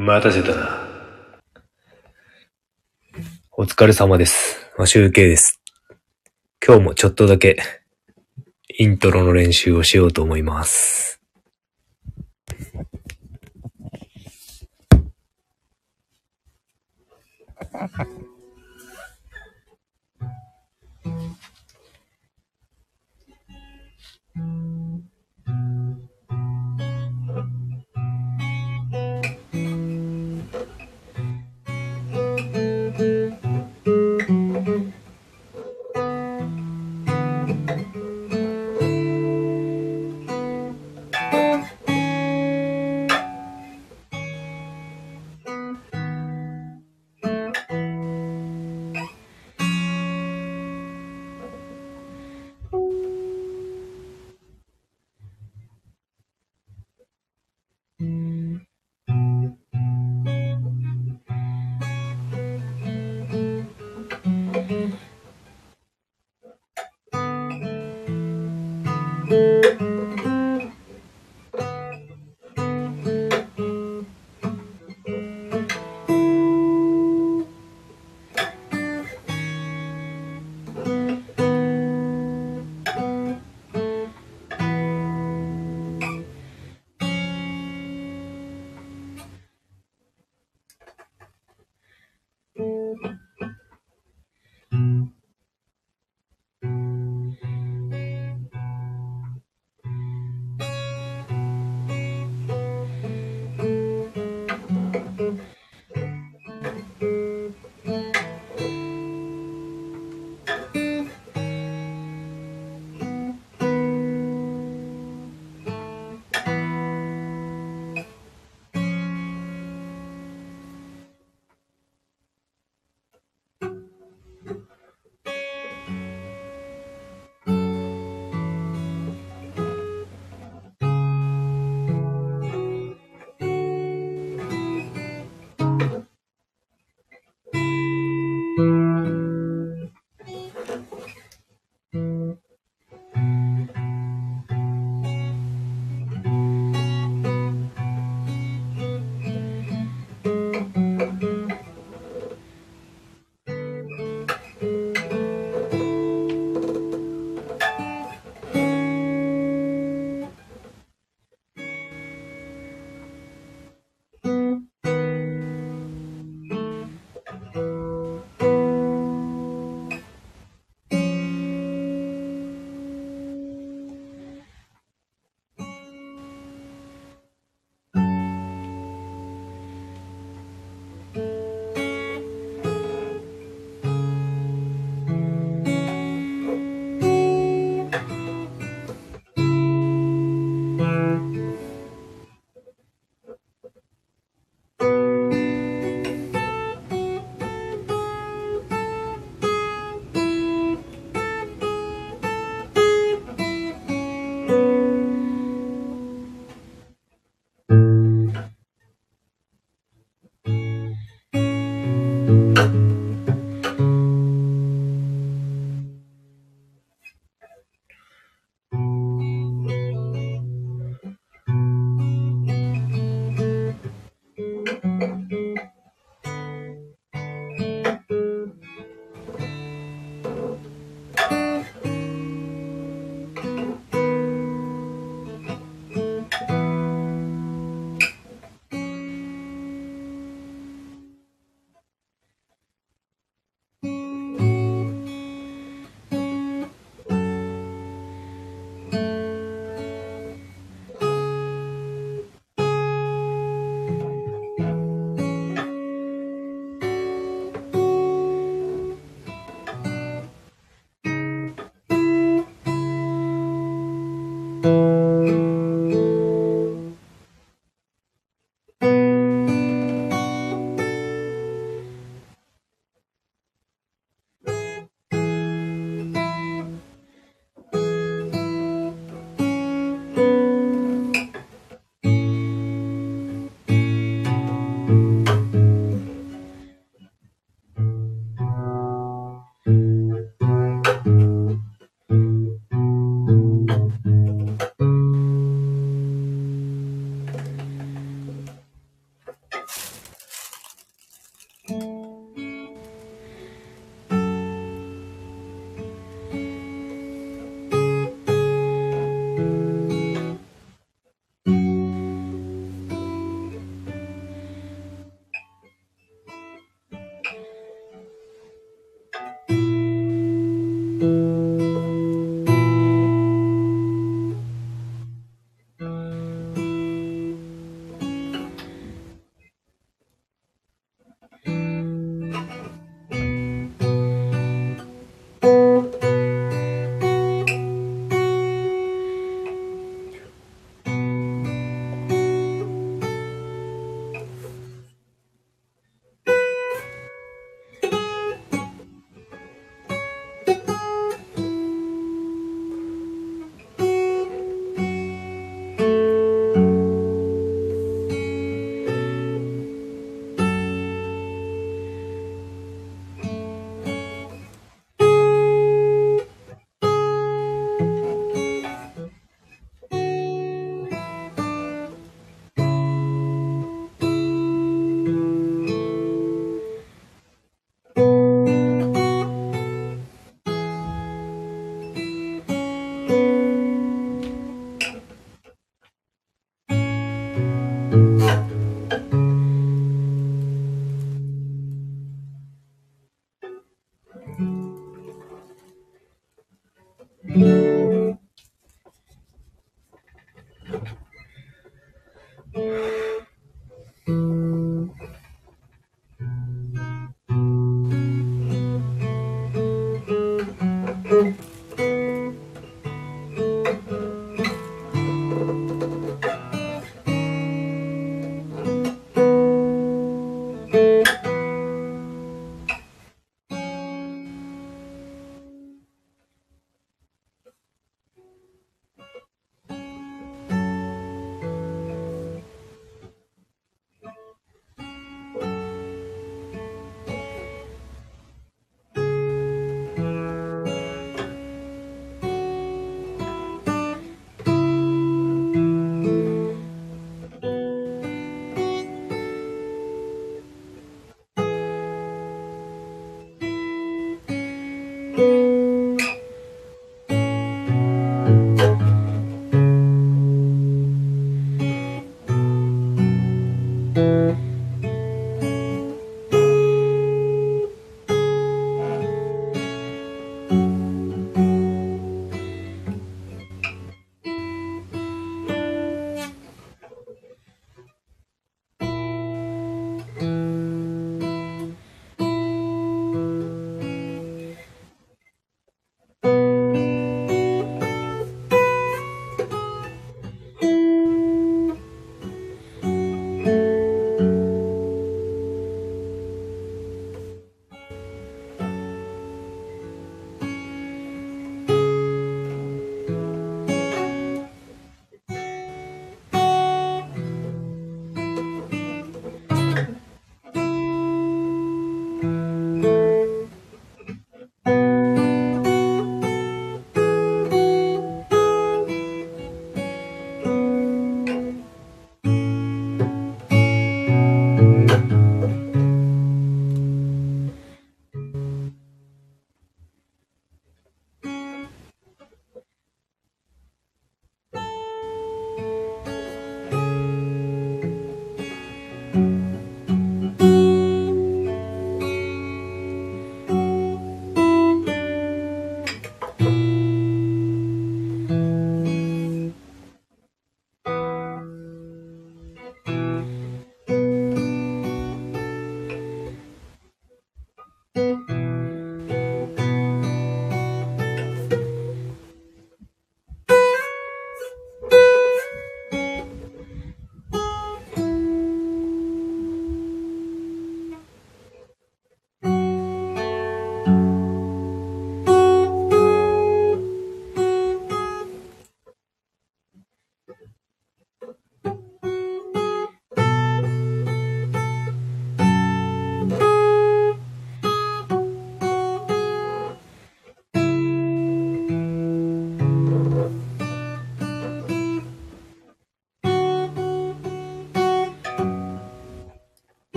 [0.00, 0.88] 待たせたな。
[3.50, 4.70] お疲れ様です。
[4.78, 5.60] マシュウです。
[6.64, 7.56] 今日もちょっとだけ
[8.78, 11.20] イントロの練習をしようと思います。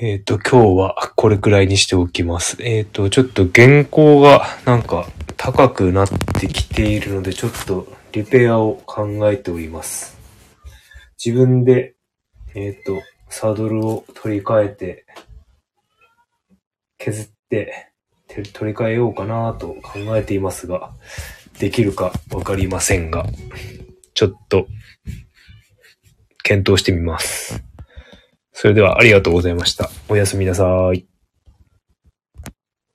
[0.00, 2.56] えっ、と、今日はこれくらいにしておきます。
[2.60, 6.08] えっ、と、ちょっと原稿がなんか高くなっ
[6.40, 10.16] てきているので、ちょっとリペアを考えております。
[11.24, 11.96] 自分で、
[12.54, 15.04] えっ、と、サドルを取り替えて、
[16.98, 17.90] 削って、
[18.28, 20.92] て取り替えようかなと考えていますが、
[21.58, 23.26] できるかわかりませんが、
[24.14, 24.68] ちょっと、
[26.44, 27.67] 検討してみます。
[28.60, 29.88] それではありがとうございました。
[30.08, 31.17] おやすみなさい。